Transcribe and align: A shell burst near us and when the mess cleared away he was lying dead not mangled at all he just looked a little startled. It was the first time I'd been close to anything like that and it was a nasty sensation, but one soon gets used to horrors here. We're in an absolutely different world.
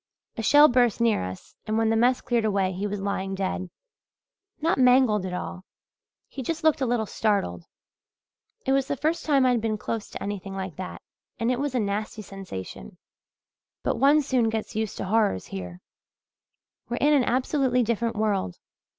A 0.35 0.41
shell 0.41 0.67
burst 0.67 0.99
near 0.99 1.23
us 1.23 1.55
and 1.67 1.77
when 1.77 1.91
the 1.91 1.95
mess 1.95 2.21
cleared 2.21 2.43
away 2.43 2.71
he 2.71 2.87
was 2.87 2.99
lying 2.99 3.35
dead 3.35 3.69
not 4.59 4.79
mangled 4.79 5.27
at 5.27 5.33
all 5.35 5.63
he 6.27 6.41
just 6.41 6.63
looked 6.63 6.81
a 6.81 6.87
little 6.87 7.05
startled. 7.05 7.65
It 8.65 8.71
was 8.71 8.87
the 8.87 8.97
first 8.97 9.23
time 9.27 9.45
I'd 9.45 9.61
been 9.61 9.77
close 9.77 10.09
to 10.09 10.23
anything 10.23 10.55
like 10.55 10.75
that 10.77 11.03
and 11.37 11.51
it 11.51 11.59
was 11.59 11.75
a 11.75 11.79
nasty 11.79 12.23
sensation, 12.23 12.97
but 13.83 13.97
one 13.99 14.23
soon 14.23 14.49
gets 14.49 14.75
used 14.75 14.97
to 14.97 15.05
horrors 15.05 15.45
here. 15.45 15.81
We're 16.89 16.97
in 16.97 17.13
an 17.13 17.23
absolutely 17.23 17.83
different 17.83 18.15
world. 18.15 18.57